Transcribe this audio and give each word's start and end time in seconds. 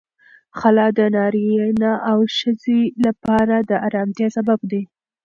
خلع 0.59 0.87
د 0.97 0.99
نارینه 1.15 1.91
او 2.11 2.19
ښځې 2.37 2.81
لپاره 3.05 3.55
د 3.69 3.71
آرامتیا 3.87 4.27
سبب 4.37 4.59
دی. 4.71 4.81